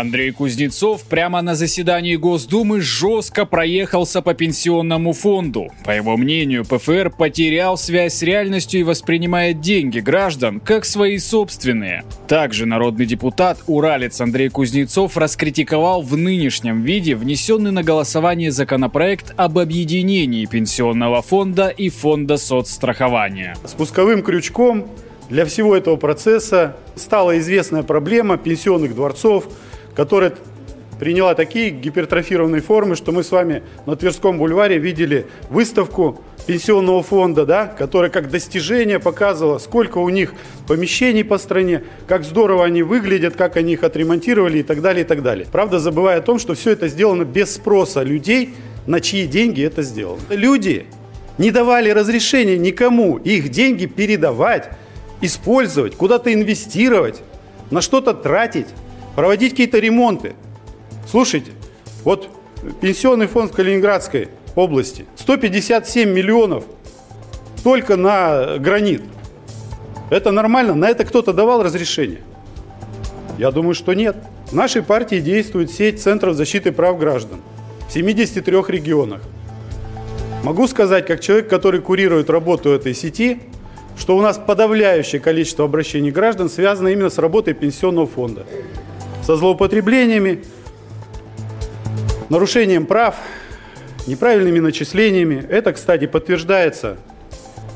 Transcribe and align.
Андрей 0.00 0.30
Кузнецов 0.30 1.04
прямо 1.04 1.40
на 1.42 1.54
заседании 1.54 2.16
Госдумы 2.16 2.80
жестко 2.80 3.46
проехался 3.46 4.20
по 4.20 4.34
пенсионному 4.34 5.12
фонду. 5.12 5.68
По 5.84 5.92
его 5.92 6.16
мнению, 6.16 6.64
ПФР 6.64 7.10
потерял 7.16 7.78
связь 7.78 8.14
с 8.14 8.22
реальностью 8.22 8.80
и 8.80 8.82
воспринимает 8.84 9.60
деньги 9.60 10.00
граждан 10.00 10.60
как 10.60 10.84
свои 10.84 11.18
собственные. 11.18 12.04
Также 12.28 12.66
народный 12.66 13.06
депутат 13.06 13.58
Уралец 13.66 14.20
Андрей 14.20 14.50
Кузнецов 14.50 15.16
раскритиковал 15.16 16.02
в 16.02 16.16
нынешнем 16.16 16.82
виде 16.82 17.14
внесенный 17.14 17.72
на 17.72 17.82
голосование 17.82 18.52
законопроект 18.52 19.32
об 19.36 19.58
объединении 19.58 20.44
пенсионного 20.44 21.22
фонда 21.22 21.68
и 21.68 21.88
фонда 21.88 22.36
соцстрахования. 22.36 23.56
Спусковым 23.64 24.22
крючком 24.22 24.86
для 25.28 25.44
всего 25.44 25.76
этого 25.76 25.96
процесса 25.96 26.76
стала 26.94 27.38
известная 27.38 27.82
проблема 27.82 28.36
пенсионных 28.36 28.94
дворцов, 28.94 29.48
которая 29.96 30.34
приняла 31.00 31.34
такие 31.34 31.70
гипертрофированные 31.70 32.62
формы, 32.62 32.96
что 32.96 33.12
мы 33.12 33.22
с 33.22 33.30
вами 33.30 33.62
на 33.86 33.96
Тверском 33.96 34.38
бульваре 34.38 34.78
видели 34.78 35.26
выставку 35.50 36.20
пенсионного 36.46 37.02
фонда, 37.02 37.44
да, 37.44 37.66
которая 37.66 38.10
как 38.10 38.30
достижение 38.30 38.98
показывала, 38.98 39.58
сколько 39.58 39.98
у 39.98 40.08
них 40.08 40.32
помещений 40.68 41.24
по 41.24 41.38
стране, 41.38 41.82
как 42.06 42.24
здорово 42.24 42.64
они 42.64 42.82
выглядят, 42.82 43.36
как 43.36 43.56
они 43.56 43.72
их 43.72 43.82
отремонтировали 43.82 44.58
и 44.58 44.62
так 44.62 44.80
далее, 44.80 45.04
и 45.04 45.06
так 45.06 45.22
далее. 45.22 45.46
Правда, 45.50 45.80
забывая 45.80 46.18
о 46.18 46.22
том, 46.22 46.38
что 46.38 46.54
все 46.54 46.70
это 46.70 46.88
сделано 46.88 47.24
без 47.24 47.54
спроса 47.54 48.02
людей, 48.02 48.54
на 48.86 49.00
чьи 49.00 49.26
деньги 49.26 49.64
это 49.64 49.82
сделано. 49.82 50.20
Люди 50.30 50.86
не 51.36 51.50
давали 51.50 51.90
разрешения 51.90 52.56
никому 52.56 53.16
их 53.16 53.48
деньги 53.50 53.86
передавать 53.86 54.70
использовать, 55.20 55.96
куда-то 55.96 56.32
инвестировать, 56.32 57.22
на 57.70 57.80
что-то 57.80 58.14
тратить, 58.14 58.68
проводить 59.16 59.52
какие-то 59.52 59.78
ремонты. 59.78 60.34
Слушайте, 61.10 61.52
вот 62.04 62.28
пенсионный 62.80 63.26
фонд 63.26 63.50
в 63.50 63.54
Калининградской 63.54 64.28
области 64.54 65.06
157 65.16 66.08
миллионов 66.08 66.64
только 67.64 67.96
на 67.96 68.58
гранит. 68.58 69.02
Это 70.10 70.30
нормально? 70.30 70.74
На 70.74 70.88
это 70.88 71.04
кто-то 71.04 71.32
давал 71.32 71.64
разрешение? 71.64 72.20
Я 73.38 73.50
думаю, 73.50 73.74
что 73.74 73.92
нет. 73.94 74.16
В 74.46 74.52
нашей 74.52 74.82
партии 74.82 75.18
действует 75.18 75.72
сеть 75.72 76.00
центров 76.00 76.36
защиты 76.36 76.70
прав 76.70 76.98
граждан 76.98 77.40
в 77.88 77.92
73 77.92 78.52
регионах. 78.68 79.22
Могу 80.44 80.68
сказать, 80.68 81.06
как 81.06 81.20
человек, 81.20 81.48
который 81.48 81.80
курирует 81.80 82.30
работу 82.30 82.70
этой 82.70 82.94
сети, 82.94 83.40
что 83.98 84.16
у 84.16 84.20
нас 84.20 84.38
подавляющее 84.38 85.20
количество 85.20 85.64
обращений 85.64 86.10
граждан 86.10 86.48
связано 86.48 86.88
именно 86.88 87.10
с 87.10 87.18
работой 87.18 87.54
пенсионного 87.54 88.06
фонда. 88.06 88.46
Со 89.26 89.34
злоупотреблениями, 89.34 90.44
нарушением 92.28 92.86
прав, 92.86 93.16
неправильными 94.06 94.60
начислениями. 94.60 95.44
Это, 95.50 95.72
кстати, 95.72 96.06
подтверждается 96.06 96.98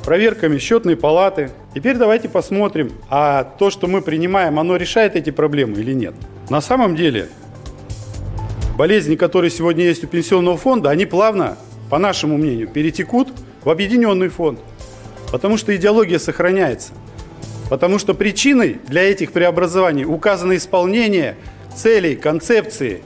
проверками 0.05 0.59
счетной 0.59 0.95
палаты. 0.95 1.51
Теперь 1.75 1.97
давайте 1.97 2.29
посмотрим, 2.29 2.93
а 3.09 3.43
то, 3.43 3.71
что 3.71 3.89
мы 3.89 4.01
принимаем, 4.01 4.61
оно 4.61 4.77
решает 4.77 5.17
эти 5.17 5.31
проблемы 5.31 5.81
или 5.81 5.93
нет. 5.93 6.15
На 6.51 6.61
самом 6.61 6.95
деле, 6.95 7.29
болезни, 8.79 9.17
которые 9.17 9.51
сегодня 9.51 9.83
есть 9.87 10.05
у 10.05 10.07
пенсионного 10.07 10.57
фонда, 10.57 10.91
они 10.91 11.05
плавно, 11.05 11.59
по 11.91 11.99
нашему 11.99 12.37
мнению, 12.37 12.69
перетекут 12.69 13.33
в 13.65 13.71
объединенный 13.71 14.29
фонд. 14.29 14.61
Потому 15.33 15.57
что 15.57 15.75
идеология 15.75 16.21
сохраняется. 16.21 16.93
Потому 17.71 18.01
что 18.01 18.15
причиной 18.15 18.79
для 18.89 19.05
этих 19.05 19.31
преобразований 19.31 20.05
указано 20.05 20.57
исполнение 20.57 21.37
целей, 21.75 22.17
концепции 22.17 23.01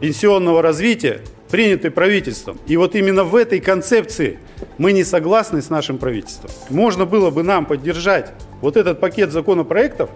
пенсионного 0.00 0.62
развития, 0.62 1.20
принятой 1.50 1.90
правительством. 1.90 2.58
И 2.66 2.78
вот 2.78 2.96
именно 2.96 3.24
в 3.24 3.36
этой 3.36 3.60
концепции 3.60 4.38
мы 4.78 4.92
не 4.92 5.04
согласны 5.04 5.60
с 5.60 5.68
нашим 5.68 5.98
правительством. 5.98 6.50
Можно 6.70 7.04
было 7.04 7.30
бы 7.30 7.42
нам 7.42 7.66
поддержать 7.66 8.32
вот 8.62 8.78
этот 8.78 9.00
пакет 9.00 9.32
законопроектов, 9.32 10.08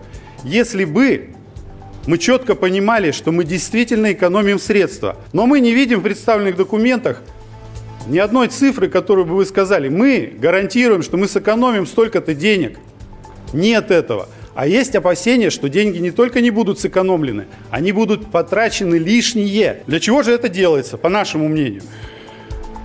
если 0.45 0.87
бы 0.87 1.35
мы 2.07 2.17
четко 2.17 2.55
понимали, 2.55 3.11
что 3.11 3.33
мы 3.33 3.45
действительно 3.45 4.13
экономим 4.13 4.59
средства. 4.59 5.17
Но 5.35 5.47
мы 5.47 5.61
не 5.61 5.73
видим 5.73 6.01
в 6.01 6.05
представленных 6.05 6.57
документах 6.57 7.21
ни 8.09 8.17
одной 8.17 8.49
цифры, 8.49 8.89
которую 8.89 9.27
бы 9.27 9.37
вы 9.37 9.45
сказали, 9.45 9.91
мы 9.91 10.33
гарантируем, 10.39 11.03
что 11.03 11.19
мы 11.19 11.29
сэкономим 11.29 11.87
столько-то 11.87 12.35
денег. 12.35 12.79
Нет 13.53 13.91
этого. 13.91 14.29
А 14.55 14.67
есть 14.67 14.95
опасения, 14.95 15.51
что 15.51 15.69
деньги 15.69 15.99
не 15.99 16.11
только 16.11 16.41
не 16.41 16.51
будут 16.51 16.79
сэкономлены, 16.81 17.47
они 17.71 17.93
будут 17.93 18.31
потрачены 18.31 18.97
лишние. 18.97 19.83
Для 19.87 20.01
чего 20.01 20.23
же 20.23 20.33
это 20.33 20.49
делается, 20.49 20.99
по 20.99 21.09
нашему 21.09 21.49
мнению? 21.49 21.83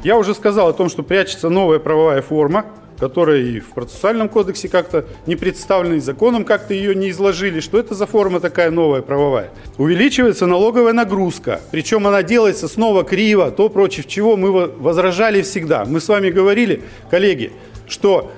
Я 0.03 0.17
уже 0.17 0.35
сказал 0.35 0.69
о 0.69 0.73
том, 0.73 0.89
что 0.89 1.03
прячется 1.03 1.49
новая 1.49 1.79
правовая 1.79 2.21
форма– 2.21 2.65
которая 2.99 3.41
и 3.41 3.59
в 3.59 3.69
процессуальном 3.71 4.29
кодексе 4.29 4.67
как-то 4.67 5.05
не 5.25 5.35
представлена, 5.35 5.95
и 5.95 5.99
законом 5.99 6.45
как-то 6.45 6.73
ее 6.73 6.95
не 6.95 7.09
изложили. 7.09 7.59
Что 7.59 7.77
это 7.77 7.93
за 7.95 8.05
форма 8.05 8.39
такая 8.39 8.71
новая 8.71 9.01
правовая? 9.01 9.51
Увеличивается 9.77 10.45
налоговая 10.45 10.93
нагрузка, 10.93 11.61
причем 11.71 12.07
она 12.07 12.23
делается 12.23 12.67
снова 12.67 13.03
криво, 13.03 13.51
то 13.51 13.69
против 13.69 14.07
чего 14.07 14.37
мы 14.37 14.51
возражали 14.51 15.41
всегда. 15.41 15.85
Мы 15.85 15.99
с 15.99 16.07
вами 16.07 16.29
говорили, 16.29 16.83
коллеги, 17.09 17.51
что 17.87 18.31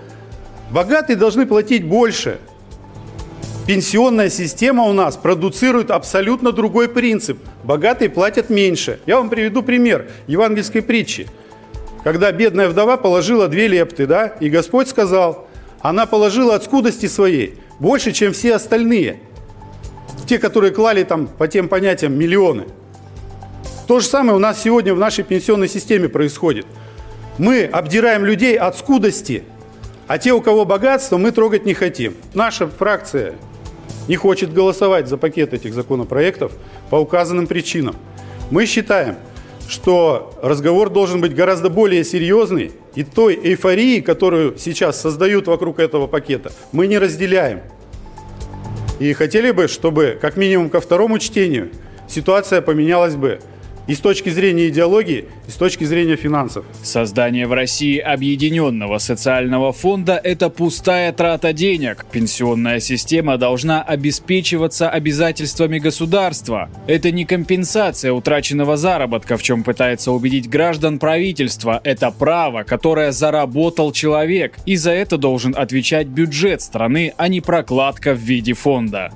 богатые 0.71 1.15
должны 1.15 1.45
платить 1.45 1.85
больше. 1.85 2.39
Пенсионная 3.67 4.29
система 4.29 4.83
у 4.83 4.93
нас 4.93 5.17
продуцирует 5.17 5.91
абсолютно 5.91 6.51
другой 6.51 6.87
принцип. 6.87 7.37
Богатые 7.63 8.09
платят 8.09 8.49
меньше. 8.49 8.99
Я 9.05 9.17
вам 9.17 9.29
приведу 9.29 9.61
пример 9.61 10.09
евангельской 10.27 10.81
притчи 10.81 11.27
когда 12.07 12.31
бедная 12.31 12.69
вдова 12.69 12.95
положила 12.95 13.49
две 13.49 13.67
лепты, 13.67 14.07
да, 14.07 14.27
и 14.27 14.49
Господь 14.49 14.87
сказал, 14.87 15.45
она 15.81 16.05
положила 16.05 16.55
от 16.55 16.63
скудости 16.63 17.05
своей 17.05 17.55
больше, 17.79 18.13
чем 18.13 18.31
все 18.31 18.55
остальные, 18.55 19.19
те, 20.25 20.39
которые 20.39 20.71
клали 20.71 21.03
там 21.03 21.27
по 21.27 21.49
тем 21.49 21.67
понятиям 21.67 22.17
миллионы. 22.17 22.63
То 23.87 23.99
же 23.99 24.05
самое 24.05 24.37
у 24.37 24.39
нас 24.39 24.61
сегодня 24.61 24.93
в 24.93 24.99
нашей 24.99 25.25
пенсионной 25.25 25.67
системе 25.67 26.07
происходит. 26.07 26.65
Мы 27.37 27.65
обдираем 27.65 28.23
людей 28.23 28.57
от 28.57 28.77
скудости, 28.77 29.43
а 30.07 30.17
те, 30.17 30.31
у 30.33 30.41
кого 30.41 30.65
богатство, 30.65 31.17
мы 31.17 31.31
трогать 31.31 31.65
не 31.65 31.73
хотим. 31.73 32.15
Наша 32.33 32.67
фракция 32.67 33.35
не 34.07 34.15
хочет 34.15 34.53
голосовать 34.53 35.07
за 35.07 35.17
пакет 35.17 35.53
этих 35.53 35.73
законопроектов 35.73 36.53
по 36.89 36.95
указанным 36.95 37.45
причинам. 37.45 37.95
Мы 38.49 38.65
считаем, 38.65 39.17
что 39.67 40.33
разговор 40.41 40.89
должен 40.89 41.19
быть 41.19 41.35
гораздо 41.35 41.69
более 41.69 42.05
серьезный, 42.05 42.71
и 42.95 43.03
той 43.03 43.35
эйфории, 43.35 43.99
которую 43.99 44.57
сейчас 44.57 44.99
создают 44.99 45.47
вокруг 45.47 45.79
этого 45.79 46.07
пакета, 46.07 46.51
мы 46.71 46.87
не 46.87 46.97
разделяем. 46.97 47.61
И 48.99 49.13
хотели 49.13 49.51
бы, 49.51 49.67
чтобы 49.67 50.17
как 50.19 50.37
минимум 50.37 50.69
ко 50.69 50.79
второму 50.79 51.19
чтению 51.19 51.69
ситуация 52.07 52.61
поменялась 52.61 53.15
бы 53.15 53.39
и 53.87 53.95
с 53.95 53.99
точки 53.99 54.29
зрения 54.29 54.67
идеологии, 54.67 55.25
и 55.47 55.51
с 55.51 55.55
точки 55.55 55.85
зрения 55.85 56.15
финансов. 56.15 56.65
Создание 56.83 57.47
в 57.47 57.53
России 57.53 57.97
объединенного 57.97 58.97
социального 58.97 59.71
фонда– 59.71 60.19
это 60.23 60.49
пустая 60.49 61.11
трата 61.13 61.53
денег. 61.53 62.05
Пенсионная 62.11 62.79
система 62.79 63.37
должна 63.37 63.81
обеспечиваться 63.81 64.89
обязательствами 64.89 65.79
государства. 65.79 66.69
Это 66.87 67.11
не 67.11 67.25
компенсация 67.25 68.11
утраченного 68.13 68.77
заработка, 68.77 69.37
в 69.37 69.43
чем 69.43 69.63
пытается 69.63 70.11
убедить 70.11 70.49
граждан 70.49 70.99
правительства. 70.99 71.81
Это 71.83 72.11
право, 72.11 72.63
которое 72.63 73.11
заработал 73.11 73.91
человек, 73.91 74.55
и 74.65 74.75
за 74.75 74.91
это 74.91 75.17
должен 75.17 75.55
отвечать 75.57 76.07
бюджет 76.07 76.61
страны, 76.61 77.13
а 77.17 77.27
не 77.27 77.41
прокладка 77.41 78.13
в 78.13 78.19
виде 78.19 78.53
фонда. 78.53 79.11